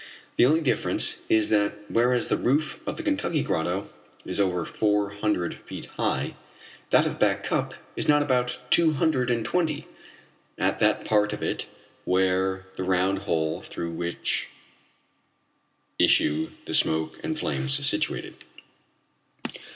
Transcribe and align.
The 0.37 0.47
only 0.47 0.61
difference 0.61 1.17
is 1.29 1.49
that 1.49 1.73
whereas 1.87 2.25
the 2.27 2.35
roof 2.35 2.79
of 2.87 2.97
the 2.97 3.03
Kentucky 3.03 3.43
grotto 3.43 3.87
is 4.25 4.39
over 4.39 4.65
four 4.65 5.11
hundred 5.11 5.53
feet 5.67 5.85
high, 5.95 6.33
that 6.89 7.05
of 7.05 7.19
Back 7.19 7.43
Cup 7.43 7.75
is 7.95 8.07
not 8.07 8.23
above 8.23 8.63
two 8.71 8.93
hundred 8.93 9.29
and 9.29 9.45
twenty 9.45 9.85
at 10.57 10.79
that 10.79 11.05
part 11.05 11.33
of 11.33 11.43
it 11.43 11.67
where 12.03 12.65
the 12.77 12.83
round 12.83 13.19
hole 13.29 13.61
through 13.61 13.91
which 13.91 14.49
issue 15.99 16.49
the 16.65 16.73
smoke 16.73 17.19
and 17.23 17.37
flames 17.37 17.77
is 17.77 17.85
situated. 17.85 18.43